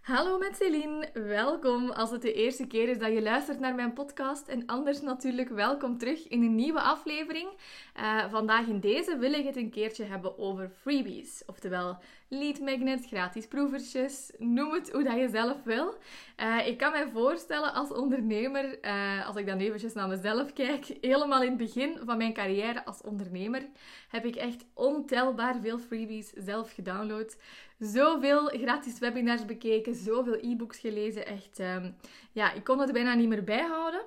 [0.00, 3.92] Hallo met Celine, welkom als het de eerste keer is dat je luistert naar mijn
[3.92, 4.48] podcast.
[4.48, 7.48] En anders natuurlijk welkom terug in een nieuwe aflevering.
[7.96, 11.42] Uh, vandaag in deze wil ik het een keertje hebben over freebies.
[11.46, 11.98] Oftewel
[12.32, 15.94] lead magnets, gratis proevertjes, noem het hoe dat je zelf wil.
[16.40, 20.86] Uh, ik kan mij voorstellen als ondernemer, uh, als ik dan eventjes naar mezelf kijk,
[21.00, 23.62] helemaal in het begin van mijn carrière als ondernemer
[24.08, 27.36] heb ik echt ontelbaar veel freebies zelf gedownload.
[27.78, 31.26] Zoveel gratis webinars bekeken, zoveel e-books gelezen.
[31.26, 31.96] Echt, um,
[32.32, 34.02] ja, ik kon het bijna niet meer bijhouden.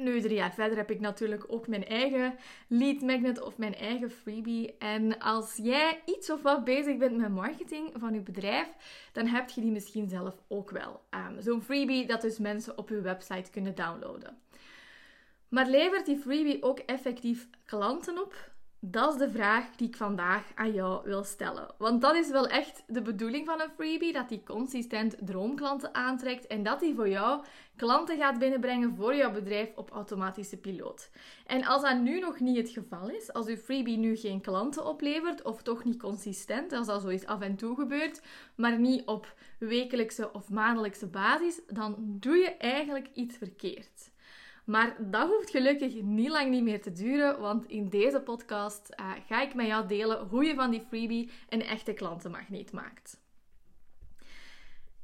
[0.00, 2.34] Nu, drie jaar verder heb ik natuurlijk ook mijn eigen
[2.68, 4.76] lead magnet of mijn eigen freebie.
[4.78, 8.68] En als jij iets of wat bezig bent met marketing van je bedrijf,
[9.12, 11.00] dan heb je die misschien zelf ook wel.
[11.10, 14.38] Um, Zo'n freebie dat dus mensen op je website kunnen downloaden.
[15.48, 18.50] Maar levert die freebie ook effectief klanten op?
[18.80, 21.74] Dat is de vraag die ik vandaag aan jou wil stellen.
[21.78, 26.46] Want dat is wel echt de bedoeling van een freebie: dat die consistent droomklanten aantrekt
[26.46, 27.44] en dat die voor jou
[27.76, 31.10] klanten gaat binnenbrengen voor jouw bedrijf op automatische piloot.
[31.46, 34.86] En als dat nu nog niet het geval is, als uw freebie nu geen klanten
[34.86, 38.22] oplevert of toch niet consistent, als dat zoiets af en toe gebeurt,
[38.54, 44.14] maar niet op wekelijkse of maandelijkse basis, dan doe je eigenlijk iets verkeerd.
[44.66, 49.10] Maar dat hoeft gelukkig niet lang niet meer te duren, want in deze podcast uh,
[49.26, 53.20] ga ik met jou delen hoe je van die freebie een echte klantenmagneet maakt.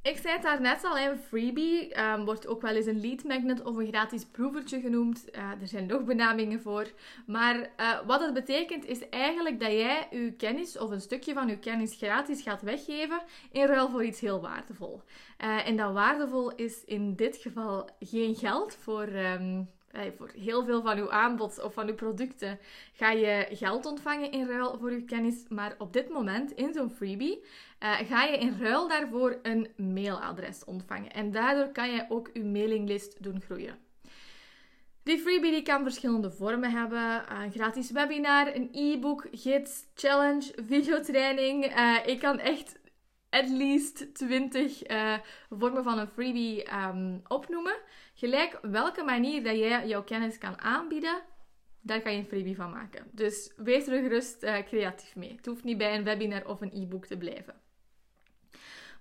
[0.03, 3.23] Ik zei het daar net al, een freebie um, wordt ook wel eens een lead
[3.23, 5.25] magnet of een gratis proevertje genoemd.
[5.35, 6.91] Uh, er zijn nog benamingen voor.
[7.25, 11.47] Maar uh, wat het betekent is eigenlijk dat jij je kennis of een stukje van
[11.47, 15.01] je kennis gratis gaat weggeven in ruil voor iets heel waardevol.
[15.43, 19.69] Uh, en dat waardevol is in dit geval geen geld voor um,
[20.17, 22.59] voor heel veel van uw aanbod of van uw producten
[22.93, 25.45] ga je geld ontvangen in ruil voor uw kennis.
[25.49, 27.43] Maar op dit moment in zo'n freebie
[27.79, 31.11] uh, ga je in ruil daarvoor een mailadres ontvangen.
[31.11, 33.77] En daardoor kan je ook uw mailinglist doen groeien.
[35.03, 37.23] Die freebie die kan verschillende vormen hebben.
[37.41, 41.77] Een gratis webinar, een e-book, gids, challenge, videotraining.
[41.77, 42.79] Uh, ik kan echt
[43.29, 45.13] at least 20 uh,
[45.49, 47.75] vormen van een freebie um, opnoemen.
[48.23, 51.21] Gelijk welke manier dat jij jouw kennis kan aanbieden,
[51.81, 53.07] daar kan je een freebie van maken.
[53.11, 55.35] Dus wees er gerust uh, creatief mee.
[55.35, 57.55] Het hoeft niet bij een webinar of een e-book te blijven.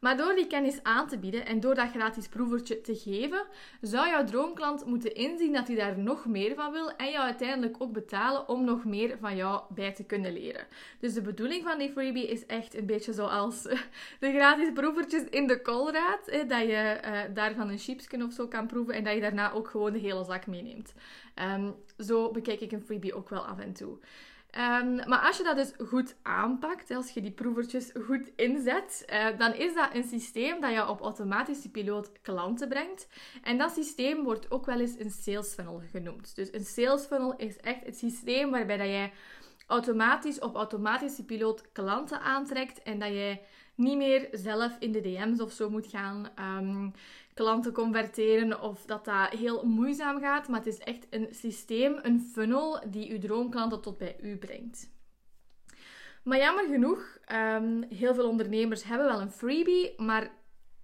[0.02, 3.42] Maar door die kennis aan te bieden en door dat gratis proevertje te geven,
[3.80, 7.76] zou jouw droomklant moeten inzien dat hij daar nog meer van wil en jou uiteindelijk
[7.78, 10.66] ook betalen om nog meer van jou bij te kunnen leren.
[11.00, 13.62] Dus de bedoeling van die freebie is echt een beetje zoals
[14.20, 18.66] de gratis proevertjes in de koolraad, dat je uh, daarvan een chipsje of zo kan
[18.66, 20.94] proeven en dat je daarna ook gewoon de hele zak meeneemt.
[21.56, 23.98] Um, zo bekijk ik een freebie ook wel af en toe.
[24.58, 29.38] Um, maar als je dat dus goed aanpakt, als je die proevertjes goed inzet, uh,
[29.38, 33.08] dan is dat een systeem dat je op automatische piloot klanten brengt.
[33.42, 36.34] En dat systeem wordt ook wel eens een sales funnel genoemd.
[36.34, 39.12] Dus een sales funnel is echt het systeem waarbij dat jij
[39.66, 43.42] automatisch op automatische piloot klanten aantrekt en dat jij
[43.74, 46.92] niet meer zelf in de DM's of zo moet gaan um,
[47.34, 50.48] klanten converteren of dat dat heel moeizaam gaat.
[50.48, 54.90] Maar het is echt een systeem, een funnel die uw droomklanten tot bij u brengt.
[56.22, 60.30] Maar jammer genoeg, um, heel veel ondernemers hebben wel een freebie, maar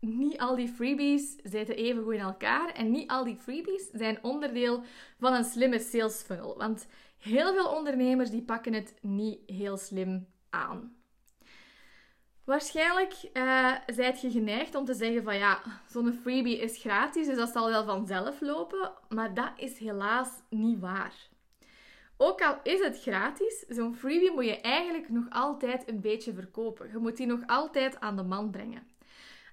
[0.00, 2.72] niet al die freebies zitten even goed in elkaar.
[2.72, 4.82] En niet al die freebies zijn onderdeel
[5.18, 6.56] van een slimme sales funnel.
[6.56, 6.86] Want
[7.18, 10.97] heel veel ondernemers die pakken het niet heel slim aan.
[12.48, 13.74] Waarschijnlijk uh,
[14.20, 17.84] je geneigd om te zeggen van ja, zo'n freebie is gratis, dus dat zal wel
[17.84, 18.92] vanzelf lopen.
[19.08, 21.14] Maar dat is helaas niet waar.
[22.16, 26.90] Ook al is het gratis, zo'n freebie moet je eigenlijk nog altijd een beetje verkopen.
[26.90, 28.86] Je moet die nog altijd aan de man brengen.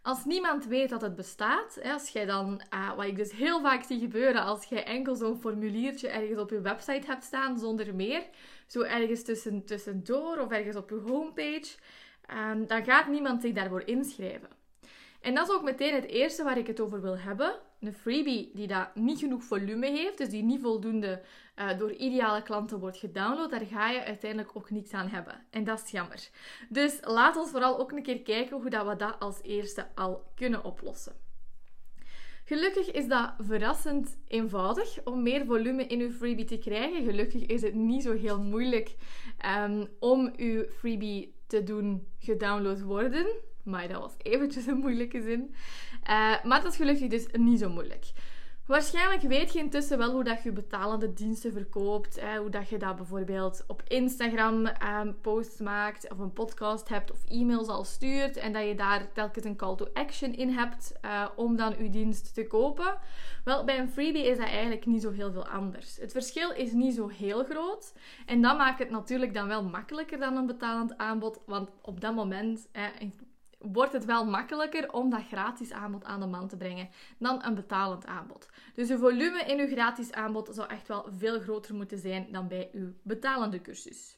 [0.02, 3.84] Als niemand weet dat het bestaat, als jij dan, uh, wat ik dus heel vaak
[3.84, 8.24] zie gebeuren, als jij enkel zo'n formuliertje ergens op je website hebt staan zonder meer,
[8.68, 11.76] zo ergens tussen, tussendoor of ergens op je homepage,
[12.34, 14.50] um, dan gaat niemand zich daarvoor inschrijven.
[15.26, 17.56] En dat is ook meteen het eerste waar ik het over wil hebben.
[17.80, 21.22] Een freebie die dat niet genoeg volume heeft, dus die niet voldoende
[21.56, 25.46] uh, door ideale klanten wordt gedownload, daar ga je uiteindelijk ook niets aan hebben.
[25.50, 26.30] En dat is jammer.
[26.70, 30.32] Dus laat ons vooral ook een keer kijken hoe dat we dat als eerste al
[30.36, 31.14] kunnen oplossen.
[32.44, 37.04] Gelukkig is dat verrassend eenvoudig om meer volume in uw freebie te krijgen.
[37.04, 38.96] Gelukkig is het niet zo heel moeilijk
[39.66, 43.28] um, om uw freebie te doen gedownload worden.
[43.64, 45.56] Maar dat was eventjes een moeilijke zin.
[46.10, 48.06] Uh, maar dat is gelukkig dus niet zo moeilijk.
[48.66, 52.22] Waarschijnlijk weet je intussen wel hoe dat je betalende diensten verkoopt.
[52.22, 57.12] Hè, hoe dat je dat bijvoorbeeld op Instagram um, posts maakt, of een podcast hebt,
[57.12, 58.38] of e-mails al stuurt.
[58.38, 61.90] En dat je daar telkens een call to action in hebt uh, om dan je
[61.90, 62.98] dienst te kopen.
[63.44, 65.98] Wel, bij een freebie is dat eigenlijk niet zo heel veel anders.
[65.98, 67.94] Het verschil is niet zo heel groot.
[68.26, 71.40] En dat maakt het natuurlijk dan wel makkelijker dan een betalend aanbod.
[71.46, 72.90] Want op dat moment, hè,
[73.72, 77.56] wordt het wel makkelijker om dat gratis aanbod aan de man te brengen dan een
[77.56, 78.50] betalend aanbod.
[78.74, 82.48] Dus de volume in uw gratis aanbod zou echt wel veel groter moeten zijn dan
[82.48, 84.18] bij uw betalende cursus.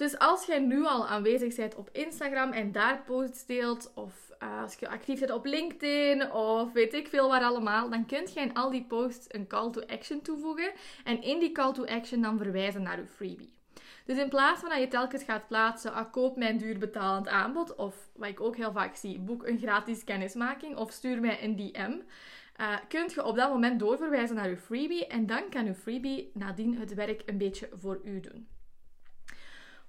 [0.00, 4.62] Dus als jij nu al aanwezig bent op Instagram en daar posts deelt, of uh,
[4.62, 8.40] als je actief bent op LinkedIn, of weet ik veel waar allemaal, dan kunt je
[8.40, 10.72] in al die posts een call to action toevoegen
[11.04, 13.59] en in die call to action dan verwijzen naar uw freebie.
[14.04, 17.74] Dus in plaats van dat je telkens gaat plaatsen, ah, koop mijn duur betalend aanbod,
[17.74, 21.56] of wat ik ook heel vaak zie, boek een gratis kennismaking, of stuur mij een
[21.56, 21.92] DM,
[22.60, 26.30] uh, kunt je op dat moment doorverwijzen naar je freebie en dan kan je freebie
[26.34, 28.48] nadien het werk een beetje voor u doen.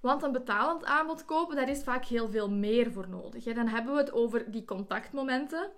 [0.00, 3.44] Want een betalend aanbod kopen, daar is vaak heel veel meer voor nodig.
[3.44, 5.70] Dan hebben we het over die contactmomenten.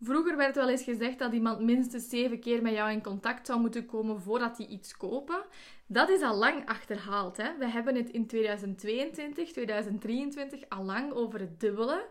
[0.00, 3.60] Vroeger werd wel eens gezegd dat iemand minstens zeven keer met jou in contact zou
[3.60, 5.44] moeten komen voordat hij iets kopen.
[5.86, 7.36] Dat is al lang achterhaald.
[7.36, 7.56] Hè?
[7.58, 12.06] We hebben het in 2022, 2023 al lang over het dubbele.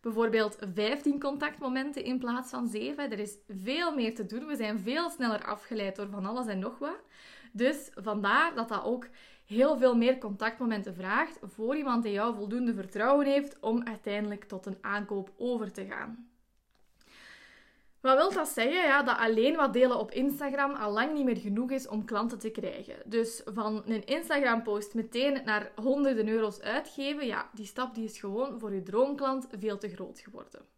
[0.00, 3.10] Bijvoorbeeld 15 contactmomenten in plaats van 7.
[3.10, 4.46] Er is veel meer te doen.
[4.46, 7.00] We zijn veel sneller afgeleid door van alles en nog wat.
[7.52, 9.08] Dus vandaar dat dat ook
[9.46, 14.66] heel veel meer contactmomenten vraagt voor iemand die jou voldoende vertrouwen heeft om uiteindelijk tot
[14.66, 16.28] een aankoop over te gaan.
[18.00, 18.82] Wat wil dat zeggen?
[18.82, 22.38] Ja, dat alleen wat delen op Instagram al lang niet meer genoeg is om klanten
[22.38, 22.96] te krijgen.
[23.04, 28.58] Dus van een Instagram-post meteen naar honderden euro's uitgeven, ja, die stap die is gewoon
[28.58, 30.74] voor je droomklant veel te groot geworden.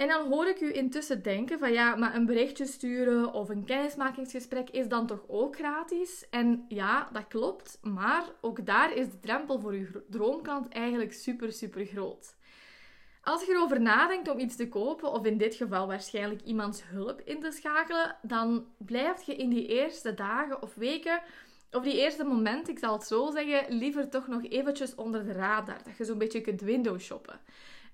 [0.00, 3.64] En dan hoor ik u intussen denken van ja, maar een berichtje sturen of een
[3.64, 6.26] kennismakingsgesprek is dan toch ook gratis?
[6.30, 11.52] En ja, dat klopt, maar ook daar is de drempel voor uw droomklant eigenlijk super,
[11.52, 12.34] super groot.
[13.22, 17.20] Als je erover nadenkt om iets te kopen, of in dit geval waarschijnlijk iemands hulp
[17.24, 21.20] in te schakelen, dan blijf je in die eerste dagen of weken,
[21.70, 25.32] of die eerste momenten, ik zal het zo zeggen, liever toch nog eventjes onder de
[25.32, 25.82] radar.
[25.84, 27.40] Dat je zo'n beetje kunt window shoppen.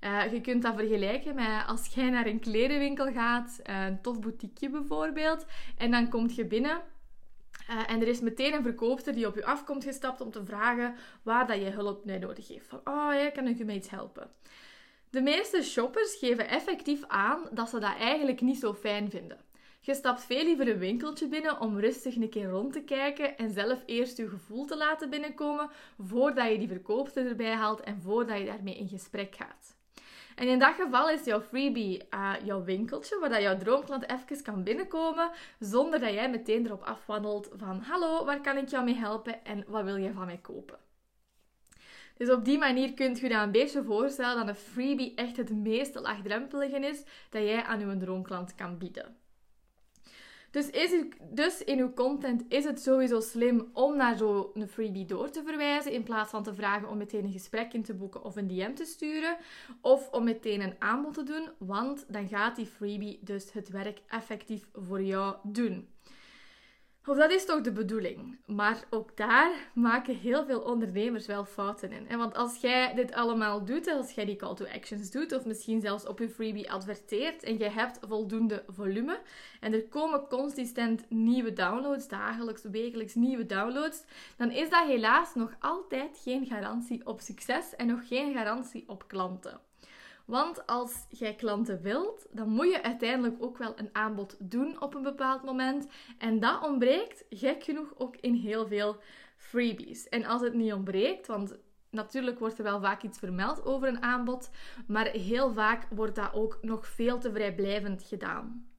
[0.00, 4.70] Uh, je kunt dat vergelijken met als jij naar een kledenwinkel gaat, een tof boutiqueje
[4.70, 5.46] bijvoorbeeld,
[5.78, 6.82] en dan kom je binnen
[7.70, 10.94] uh, en er is meteen een verkoopster die op je afkomt gestapt om te vragen
[11.22, 12.66] waar dat je hulp bij nodig heeft.
[12.66, 14.30] Van, oh ja, kan ik je met iets helpen?
[15.16, 19.38] De meeste shoppers geven effectief aan dat ze dat eigenlijk niet zo fijn vinden.
[19.80, 23.50] Je stapt veel liever een winkeltje binnen om rustig een keer rond te kijken en
[23.50, 28.38] zelf eerst je gevoel te laten binnenkomen voordat je die verkoopster erbij haalt en voordat
[28.38, 29.76] je daarmee in gesprek gaat.
[30.34, 34.64] En in dat geval is jouw freebie uh, jouw winkeltje, waar jouw droomklant even kan
[34.64, 39.44] binnenkomen, zonder dat jij meteen erop afwandelt van hallo, waar kan ik jou mee helpen
[39.44, 40.78] en wat wil je van mij kopen?
[42.16, 45.50] Dus op die manier kunt je je een beetje voorstellen dat een freebie echt het
[45.50, 49.16] meest laagdrempelige is dat jij aan je droomklant kan bieden.
[50.50, 55.30] Dus, is dus in uw content is het sowieso slim om naar zo'n freebie door
[55.30, 58.36] te verwijzen, in plaats van te vragen om meteen een gesprek in te boeken of
[58.36, 59.36] een DM te sturen,
[59.80, 64.00] of om meteen een aanbod te doen, want dan gaat die freebie dus het werk
[64.08, 65.88] effectief voor jou doen.
[67.08, 68.38] Of dat is toch de bedoeling.
[68.46, 72.16] Maar ook daar maken heel veel ondernemers wel fouten in.
[72.16, 75.80] Want als jij dit allemaal doet, als jij die call to actions doet, of misschien
[75.80, 79.20] zelfs op je freebie adverteert en je hebt voldoende volume
[79.60, 84.02] en er komen consistent nieuwe downloads, dagelijks, wekelijks nieuwe downloads,
[84.36, 89.08] dan is dat helaas nog altijd geen garantie op succes en nog geen garantie op
[89.08, 89.60] klanten.
[90.26, 94.94] Want als jij klanten wilt, dan moet je uiteindelijk ook wel een aanbod doen op
[94.94, 95.86] een bepaald moment.
[96.18, 98.96] En dat ontbreekt, gek genoeg, ook in heel veel
[99.36, 100.08] freebies.
[100.08, 101.58] En als het niet ontbreekt, want
[101.90, 104.50] natuurlijk wordt er wel vaak iets vermeld over een aanbod,
[104.86, 108.70] maar heel vaak wordt dat ook nog veel te vrijblijvend gedaan.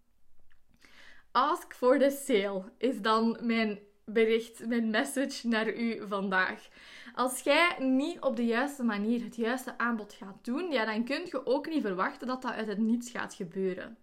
[1.32, 3.80] Ask for the sale is dan mijn
[4.12, 6.68] bericht, mijn message naar u vandaag.
[7.14, 11.22] Als jij niet op de juiste manier het juiste aanbod gaat doen, ja, dan kun
[11.26, 13.98] je ook niet verwachten dat dat uit het niets gaat gebeuren.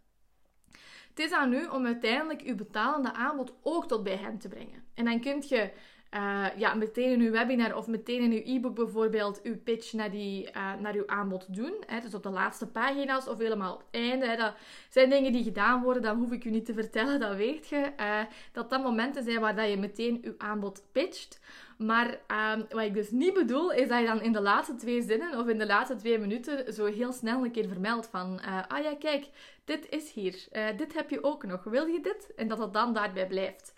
[1.09, 4.85] Het is aan u om uiteindelijk uw betalende aanbod ook tot bij hen te brengen.
[4.95, 5.71] En dan kun je
[6.15, 10.11] uh, ja, meteen in uw webinar of meteen in uw e-book bijvoorbeeld uw pitch naar,
[10.11, 11.75] die, uh, naar uw aanbod doen.
[11.87, 14.27] Hè, dus op de laatste pagina's of helemaal op het einde.
[14.27, 14.55] Hè, dat
[14.89, 17.93] zijn dingen die gedaan worden, dat hoef ik u niet te vertellen, dat weet je.
[18.01, 18.21] Uh,
[18.53, 21.41] dat dat momenten zijn waar dat je meteen uw aanbod pitcht.
[21.79, 25.03] Maar um, wat ik dus niet bedoel, is dat je dan in de laatste twee
[25.03, 28.41] zinnen of in de laatste twee minuten zo heel snel een keer vermeldt van...
[28.69, 29.29] Ah ja, kijk,
[29.65, 30.45] dit is hier.
[30.77, 31.65] Dit heb je ook nog.
[31.65, 32.35] Wil je dit?
[32.37, 33.75] En dat het dan daarbij blijft.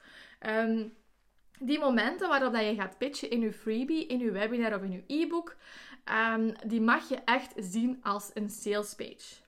[0.47, 0.93] Um,
[1.59, 4.93] die momenten waarop dat je gaat pitchen in je freebie, in je webinar of in
[4.93, 5.57] je e-book,
[6.35, 9.45] um, die mag je echt zien als een sales page.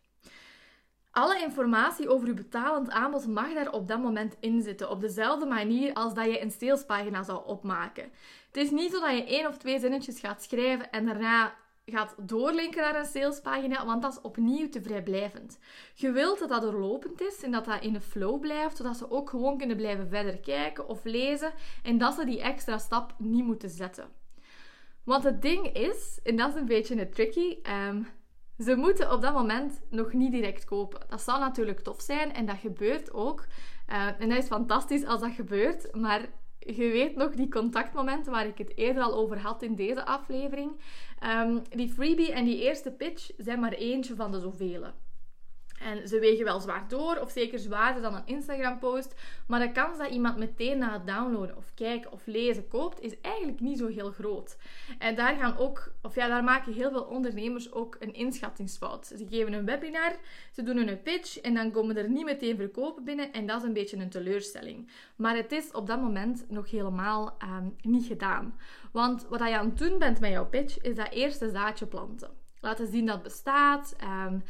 [1.10, 4.90] Alle informatie over je betalend aanbod mag daar op dat moment in zitten.
[4.90, 8.10] Op dezelfde manier als dat je een salespagina zou opmaken.
[8.46, 11.54] Het is niet zo dat je één of twee zinnetjes gaat schrijven en daarna
[11.90, 15.59] gaat doorlinken naar een salespagina, want dat is opnieuw te vrijblijvend.
[15.95, 19.11] Je wilt dat dat doorlopend is en dat dat in de flow blijft, zodat ze
[19.11, 21.52] ook gewoon kunnen blijven verder kijken of lezen
[21.83, 24.09] en dat ze die extra stap niet moeten zetten.
[25.04, 28.07] Want het ding is, en dat is een beetje het tricky, um,
[28.59, 31.00] ze moeten op dat moment nog niet direct kopen.
[31.09, 33.47] Dat zou natuurlijk tof zijn en dat gebeurt ook.
[33.88, 36.21] Uh, en dat is fantastisch als dat gebeurt, maar
[36.58, 40.70] je weet nog die contactmomenten waar ik het eerder al over had in deze aflevering.
[41.24, 44.84] Um, die freebie en die eerste pitch zijn maar eentje van de zoveel.
[45.80, 49.14] En ze wegen wel zwaar door, of zeker zwaarder dan een Instagram-post.
[49.47, 53.20] Maar de kans dat iemand meteen na het downloaden of kijken of lezen koopt, is
[53.20, 54.56] eigenlijk niet zo heel groot.
[54.99, 59.06] En daar gaan ook, of ja, daar maken heel veel ondernemers ook een inschattingsfout.
[59.06, 60.16] Ze geven een webinar,
[60.52, 63.32] ze doen een pitch en dan komen er niet meteen verkopen binnen.
[63.32, 64.90] En dat is een beetje een teleurstelling.
[65.16, 68.58] Maar het is op dat moment nog helemaal um, niet gedaan.
[68.92, 72.30] Want wat je aan het doen bent met jouw pitch, is dat eerste zaadje planten.
[72.61, 73.97] Laten zien dat het bestaat.
[74.26, 74.42] Um,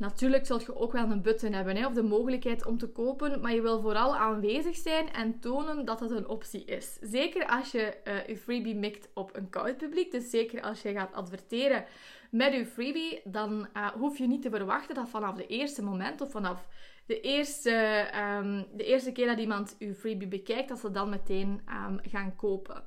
[0.00, 3.40] Natuurlijk zult je ook wel een button hebben hè, of de mogelijkheid om te kopen,
[3.40, 6.98] maar je wil vooral aanwezig zijn en tonen dat het een optie is.
[7.00, 10.92] Zeker als je uh, je freebie mikt op een koud publiek, dus zeker als je
[10.92, 11.84] gaat adverteren
[12.30, 16.20] met je freebie, dan uh, hoef je niet te verwachten dat vanaf de eerste moment
[16.20, 16.68] of vanaf
[17.06, 18.06] de eerste,
[18.38, 22.36] um, de eerste keer dat iemand je freebie bekijkt, dat ze dan meteen um, gaan
[22.36, 22.84] kopen.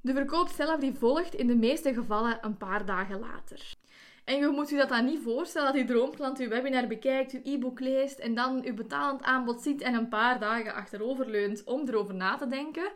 [0.00, 3.80] De verkoop zelf die volgt in de meeste gevallen een paar dagen later.
[4.24, 7.40] En je moet je dat dan niet voorstellen dat je droomklant je webinar bekijkt, je
[7.44, 11.88] e-book leest en dan je betalend aanbod ziet en een paar dagen achterover leunt om
[11.88, 12.92] erover na te denken.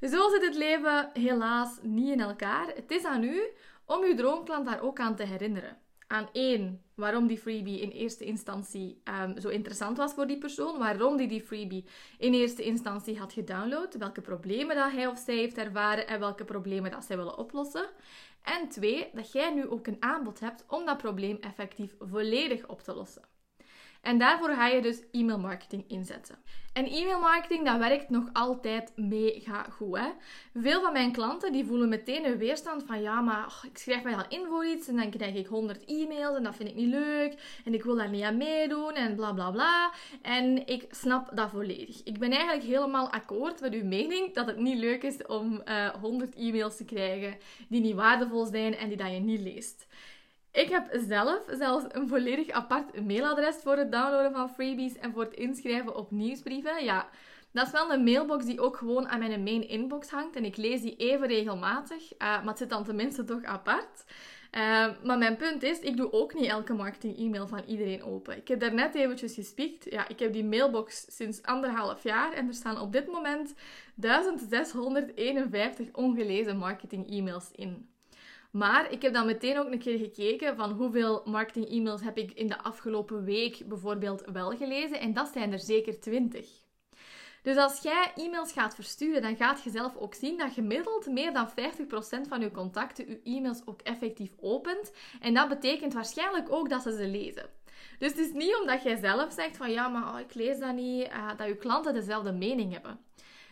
[0.00, 2.66] Zo zit het leven helaas niet in elkaar.
[2.74, 3.42] Het is aan u
[3.86, 5.78] om uw droomklant daar ook aan te herinneren.
[6.06, 10.78] Aan één, waarom die freebie in eerste instantie um, zo interessant was voor die persoon,
[10.78, 11.84] waarom die die freebie
[12.18, 16.44] in eerste instantie had gedownload, welke problemen dat hij of zij heeft ervaren en welke
[16.44, 17.86] problemen dat zij willen oplossen.
[18.44, 22.80] En twee, dat jij nu ook een aanbod hebt om dat probleem effectief volledig op
[22.80, 23.22] te lossen.
[24.04, 26.36] En daarvoor ga je dus e-mail marketing inzetten.
[26.72, 29.98] En e-mail marketing, dat werkt nog altijd mega goed.
[29.98, 30.08] Hè?
[30.54, 34.02] Veel van mijn klanten die voelen meteen een weerstand van ja, maar oh, ik schrijf
[34.02, 36.74] mij al in voor iets en dan krijg ik 100 e-mails en dat vind ik
[36.74, 39.92] niet leuk en ik wil daar niet aan meedoen en bla bla bla.
[40.22, 42.02] En ik snap dat volledig.
[42.04, 45.86] Ik ben eigenlijk helemaal akkoord met uw mening dat het niet leuk is om uh,
[45.86, 47.36] eh, 100 e-mails te krijgen
[47.68, 49.86] die niet waardevol zijn en die dat je niet leest.
[50.54, 55.22] Ik heb zelf zelfs een volledig apart mailadres voor het downloaden van freebies en voor
[55.22, 56.84] het inschrijven op nieuwsbrieven.
[56.84, 57.08] Ja,
[57.52, 60.56] dat is wel een mailbox die ook gewoon aan mijn main inbox hangt en ik
[60.56, 64.04] lees die even regelmatig, uh, maar het zit dan tenminste toch apart.
[64.52, 68.36] Uh, maar mijn punt is, ik doe ook niet elke marketing-e-mail van iedereen open.
[68.36, 69.90] Ik heb daar net eventjes gespiekt.
[69.90, 73.54] Ja, ik heb die mailbox sinds anderhalf jaar en er staan op dit moment
[73.94, 77.93] 1651 ongelezen marketing-e-mails in.
[78.54, 82.32] Maar ik heb dan meteen ook een keer gekeken van hoeveel marketing e-mails heb ik
[82.32, 85.00] in de afgelopen week bijvoorbeeld wel gelezen.
[85.00, 86.48] En dat zijn er zeker 20.
[87.42, 91.32] Dus als jij e-mails gaat versturen, dan gaat je zelf ook zien dat gemiddeld meer
[91.32, 91.52] dan 50%
[92.28, 94.92] van je contacten je e-mails ook effectief opent.
[95.20, 97.50] En dat betekent waarschijnlijk ook dat ze ze lezen.
[97.98, 100.74] Dus het is niet omdat jij zelf zegt van ja, maar oh, ik lees dat
[100.74, 103.00] niet, uh, dat je klanten dezelfde mening hebben.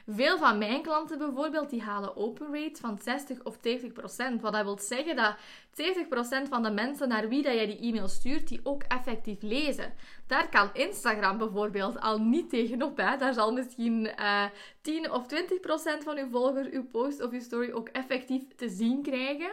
[0.06, 4.40] Veel van mijn klanten bijvoorbeeld, die halen open rates van 60 of 70 procent.
[4.40, 5.36] Wat dat wil zeggen dat
[5.72, 9.42] 70 procent van de mensen naar wie dat jij die e-mail stuurt, die ook effectief
[9.42, 9.94] lezen.
[10.26, 12.96] Daar kan Instagram bijvoorbeeld al niet tegenop.
[12.96, 13.16] Hè.
[13.16, 17.30] Daar zal misschien uh, eh, 10 of 20 procent van uw volgers uw post of
[17.30, 19.52] uw story ook effectief te zien krijgen.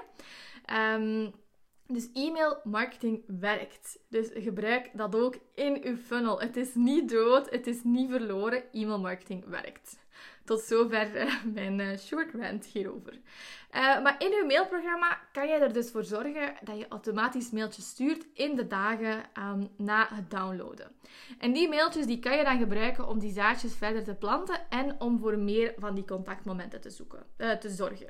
[0.95, 1.33] Um,
[1.91, 3.99] Dus e-mail marketing werkt.
[4.09, 6.41] Dus gebruik dat ook in uw funnel.
[6.41, 8.63] Het is niet dood, het is niet verloren.
[8.71, 9.99] E-mail marketing werkt.
[10.49, 13.13] Tot zover uh, mijn uh, short rant hierover.
[13.13, 17.87] Uh, maar in uw mailprogramma kan je er dus voor zorgen dat je automatisch mailtjes
[17.87, 20.91] stuurt in de dagen um, na het downloaden.
[21.39, 25.01] En die mailtjes die kan je dan gebruiken om die zaadjes verder te planten en
[25.01, 28.09] om voor meer van die contactmomenten te, zoeken, te zorgen.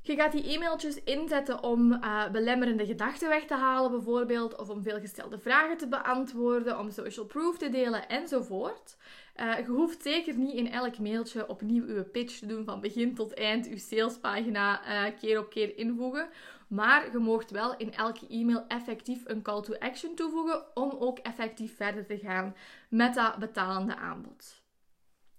[0.00, 2.00] Je gaat die e-mailtjes inzetten om
[2.32, 7.58] belemmerende gedachten weg te halen, bijvoorbeeld, of om veelgestelde vragen te beantwoorden, om social proof
[7.58, 8.96] te delen enzovoort.
[9.40, 13.14] Uh, je hoeft zeker niet in elk mailtje opnieuw uw pitch te doen van begin
[13.14, 16.28] tot eind, uw salespagina uh, keer op keer invoegen.
[16.68, 21.18] Maar je moogt wel in elke e-mail effectief een call to action toevoegen om ook
[21.18, 22.56] effectief verder te gaan
[22.88, 24.62] met dat betalende aanbod.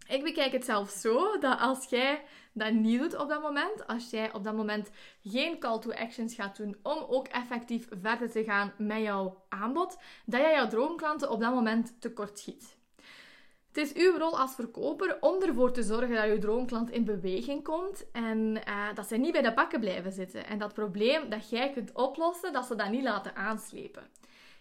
[0.08, 2.24] Ik bekijk het zelf zo dat als jij
[2.54, 4.90] dat niet doet op dat moment, als jij op dat moment
[5.24, 9.98] geen call to actions gaat doen om ook effectief verder te gaan met jouw aanbod,
[10.25, 12.78] dat jij jouw droomklanten op dat moment tekort schiet.
[13.75, 17.63] Het is uw rol als verkoper om ervoor te zorgen dat je droomklant in beweging
[17.63, 20.46] komt en uh, dat ze niet bij de bakken blijven zitten.
[20.46, 24.08] En dat probleem dat jij kunt oplossen, dat ze dat niet laten aanslepen.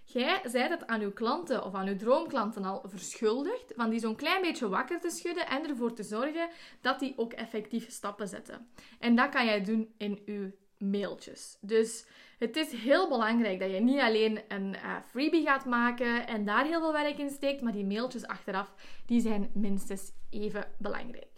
[0.05, 4.17] Jij zijt het aan uw klanten of aan uw droomklanten al verschuldigd van die zo'n
[4.17, 6.49] klein beetje wakker te schudden en ervoor te zorgen
[6.81, 8.69] dat die ook effectief stappen zetten.
[8.99, 11.57] En dat kan jij doen in uw mailtjes.
[11.61, 12.07] Dus
[12.39, 16.65] het is heel belangrijk dat je niet alleen een uh, freebie gaat maken en daar
[16.65, 18.75] heel veel werk in steekt, maar die mailtjes achteraf,
[19.07, 21.35] die zijn minstens even belangrijk.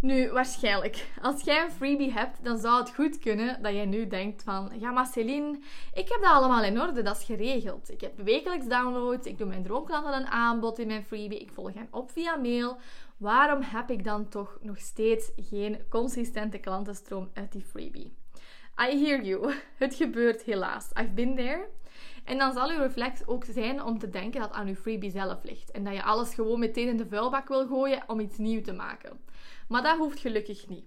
[0.00, 4.06] Nu, waarschijnlijk, als jij een freebie hebt, dan zou het goed kunnen dat jij nu
[4.06, 5.58] denkt van, ja maar Celine,
[5.94, 7.90] ik heb dat allemaal in orde, dat is geregeld.
[7.90, 11.74] Ik heb wekelijks downloads, ik doe mijn droomklanten een aanbod in mijn freebie, ik volg
[11.74, 12.78] hen op via mail.
[13.18, 18.16] Waarom heb ik dan toch nog steeds geen consistente klantenstroom uit die freebie?
[18.80, 19.54] I hear you.
[19.84, 20.90] Het gebeurt helaas.
[21.00, 21.68] I've been there.
[22.24, 25.42] En dan zal uw reflex ook zijn om te denken dat aan uw freebie zelf
[25.42, 25.70] ligt.
[25.70, 28.72] En dat je alles gewoon meteen in de vuilbak wil gooien om iets nieuws te
[28.72, 29.20] maken.
[29.68, 30.86] Maar dat hoeft gelukkig niet.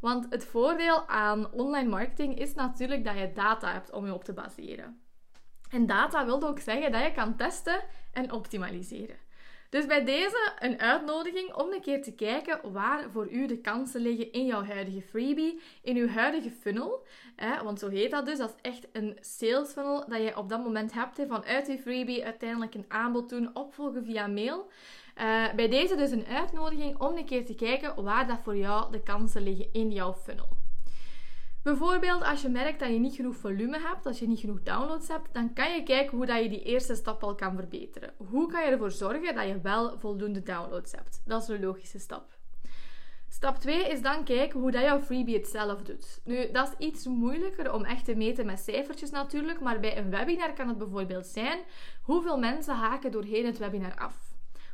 [0.00, 4.24] Want het voordeel aan online marketing is natuurlijk dat je data hebt om je op
[4.24, 5.00] te baseren.
[5.70, 9.16] En data wil ook zeggen dat je kan testen en optimaliseren.
[9.72, 14.00] Dus bij deze een uitnodiging om een keer te kijken waar voor u de kansen
[14.00, 17.06] liggen in jouw huidige freebie, in uw huidige funnel.
[17.36, 20.48] Hè, want zo heet dat dus, dat is echt een sales funnel dat je op
[20.48, 21.16] dat moment hebt.
[21.16, 24.70] Hè, vanuit die freebie uiteindelijk een aanbod doen, opvolgen via mail.
[25.18, 28.92] Uh, bij deze dus een uitnodiging om een keer te kijken waar dat voor jou
[28.92, 30.61] de kansen liggen in jouw funnel.
[31.62, 35.08] Bijvoorbeeld als je merkt dat je niet genoeg volume hebt, als je niet genoeg downloads
[35.08, 38.12] hebt, dan kan je kijken hoe dat je die eerste stap al kan verbeteren.
[38.16, 41.22] Hoe kan je ervoor zorgen dat je wel voldoende downloads hebt?
[41.24, 42.40] Dat is een logische stap.
[43.28, 46.20] Stap 2 is dan kijken hoe dat jouw freebie het zelf doet.
[46.24, 50.10] Nu, dat is iets moeilijker om echt te meten met cijfertjes natuurlijk, maar bij een
[50.10, 51.58] webinar kan het bijvoorbeeld zijn
[52.02, 54.31] hoeveel mensen haken doorheen het webinar af.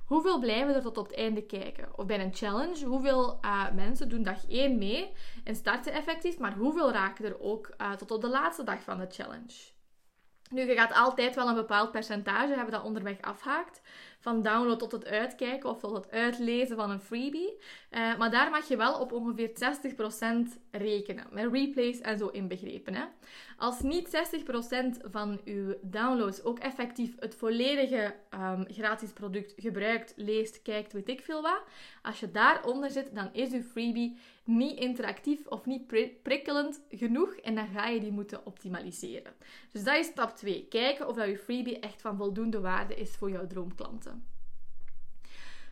[0.08, 1.98] Hoeveel blijven er tot op het einde kijken?
[1.98, 5.12] Of bij een challenge, hoeveel uh, mensen doen dag 1 mee
[5.44, 8.98] en starten effectief, maar hoeveel raken er ook uh, tot op de laatste dag van
[8.98, 9.76] de challenge?
[10.50, 13.80] Nu, je gaat altijd wel een bepaald percentage hebben dat onderweg afhaakt.
[14.20, 17.58] Van download tot het uitkijken of tot het uitlezen van een freebie.
[17.90, 21.26] Uh, maar daar mag je wel op ongeveer 60% rekenen.
[21.30, 22.94] Met replays en zo inbegrepen.
[22.94, 23.04] Hè?
[23.56, 24.08] Als niet
[25.06, 31.08] 60% van uw downloads ook effectief het volledige um, gratis product gebruikt, leest, kijkt, weet
[31.08, 31.62] ik veel wat.
[32.02, 35.86] Als je daaronder zit, dan is uw freebie niet interactief of niet
[36.22, 39.32] prikkelend genoeg en dan ga je die moeten optimaliseren.
[39.72, 40.66] Dus dat is stap 2.
[40.68, 44.17] Kijken of dat je freebie echt van voldoende waarde is voor jouw droomklanten.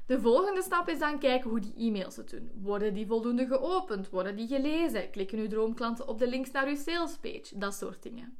[0.06, 2.50] De volgende stap is dan kijken hoe die e-mails het doen.
[2.62, 4.08] Worden die voldoende geopend?
[4.10, 5.10] Worden die gelezen?
[5.10, 7.58] Klikken uw droomklanten op de links naar uw salespage?
[7.58, 8.38] Dat soort dingen.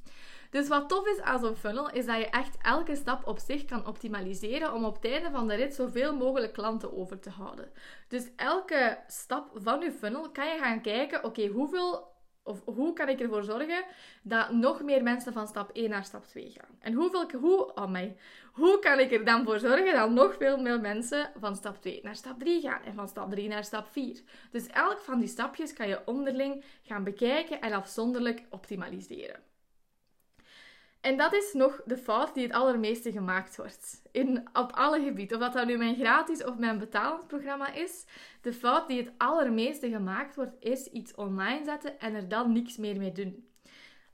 [0.50, 3.64] Dus wat tof is aan zo'n funnel, is dat je echt elke stap op zich
[3.64, 7.70] kan optimaliseren om op het einde van de rit zoveel mogelijk klanten over te houden.
[8.08, 12.14] Dus elke stap van je funnel kan je gaan kijken, oké, hoeveel
[12.46, 13.84] of hoe kan ik ervoor zorgen
[14.22, 16.78] dat nog meer mensen van stap 1 naar stap 2 gaan?
[16.80, 18.16] En hoeveel, hoe, oh my,
[18.52, 22.00] hoe kan ik er dan voor zorgen dat nog veel meer mensen van stap 2
[22.02, 24.22] naar stap 3 gaan en van stap 3 naar stap 4?
[24.50, 29.40] Dus elk van die stapjes kan je onderling gaan bekijken en afzonderlijk optimaliseren.
[31.00, 34.02] En dat is nog de fout die het allermeeste gemaakt wordt.
[34.12, 35.36] In, op alle gebieden.
[35.36, 38.04] Of dat, dat nu mijn gratis of mijn betalend programma is.
[38.40, 42.76] De fout die het allermeeste gemaakt wordt, is iets online zetten en er dan niks
[42.76, 43.48] meer mee doen.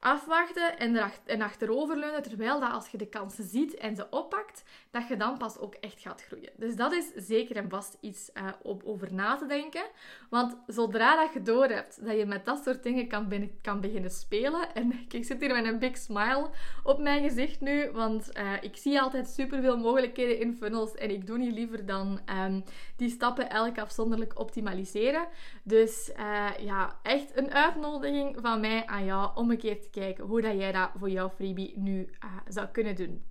[0.02, 4.64] Afwachten en, erachter, en achteroverleunen, terwijl dat als je de kansen ziet en ze oppakt,
[4.90, 6.50] dat je dan pas ook echt gaat groeien.
[6.56, 9.84] Dus dat is zeker en vast iets uh, om over na te denken.
[10.30, 13.80] Want zodra dat je door hebt dat je met dat soort dingen kan, binnen, kan
[13.80, 16.50] beginnen spelen, en ik zit hier met een big smile
[16.82, 21.26] op mijn gezicht nu, want uh, ik zie altijd superveel mogelijkheden in funnels en ik
[21.26, 22.64] doe niet liever dan um,
[22.96, 25.26] die stappen elk afzonderlijk optimaliseren.
[25.62, 30.24] Dus uh, ja, echt een uitnodiging van mij aan jou om een keer te kijken
[30.24, 33.24] hoe dat jij dat voor jouw freebie nu uh, zou kunnen doen.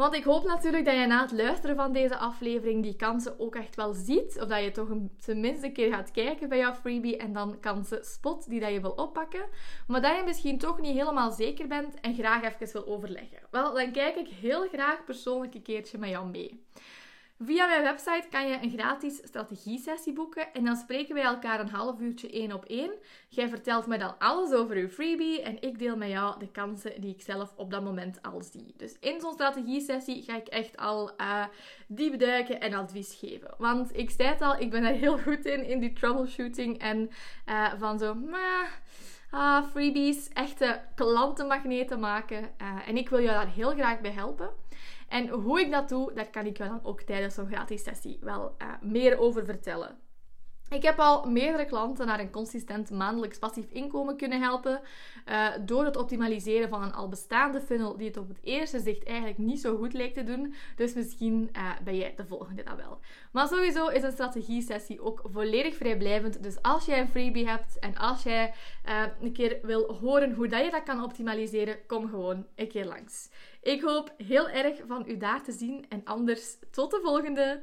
[0.00, 3.54] Want ik hoop natuurlijk dat je na het luisteren van deze aflevering die kansen ook
[3.54, 4.40] echt wel ziet.
[4.40, 7.60] Of dat je toch een, tenminste een keer gaat kijken bij jouw freebie en dan
[7.60, 9.46] kansen spot die dat je wil oppakken.
[9.86, 13.38] Maar dat je misschien toch niet helemaal zeker bent en graag even wil overleggen.
[13.50, 16.64] Wel, dan kijk ik heel graag persoonlijk een keertje met jou mee.
[17.42, 21.68] Via mijn website kan je een gratis strategie-sessie boeken en dan spreken wij elkaar een
[21.68, 22.92] half uurtje één op één.
[23.28, 27.00] Jij vertelt mij dan alles over je freebie en ik deel met jou de kansen
[27.00, 28.74] die ik zelf op dat moment al zie.
[28.76, 31.44] Dus in zo'n strategie-sessie ga ik echt al uh,
[31.86, 33.54] diep duiken en advies geven.
[33.58, 37.10] Want ik zei het al, ik ben er heel goed in, in die troubleshooting en
[37.46, 38.14] uh, van zo.
[39.34, 42.42] Uh, freebies, echte klantenmagneten maken.
[42.42, 44.50] Uh, en ik wil jou daar heel graag bij helpen.
[45.08, 48.18] En hoe ik dat doe, daar kan ik je dan ook tijdens zo'n gratis sessie
[48.20, 49.98] wel uh, meer over vertellen.
[50.70, 54.80] Ik heb al meerdere klanten naar een consistent maandelijks passief inkomen kunnen helpen
[55.28, 59.04] uh, door het optimaliseren van een al bestaande funnel die het op het eerste zicht
[59.04, 60.54] eigenlijk niet zo goed lijkt te doen.
[60.76, 62.98] Dus misschien uh, ben jij de volgende dan wel.
[63.32, 66.42] Maar sowieso is een strategie-sessie ook volledig vrijblijvend.
[66.42, 68.54] Dus als jij een freebie hebt en als jij
[68.88, 72.86] uh, een keer wil horen hoe dat je dat kan optimaliseren, kom gewoon een keer
[72.86, 73.30] langs.
[73.62, 77.62] Ik hoop heel erg van u daar te zien en anders tot de volgende.